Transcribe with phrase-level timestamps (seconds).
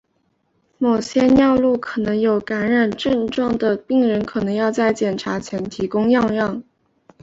[0.79, 6.63] 某些尿路可能有感染症状的病人可能要在检查前提供尿样。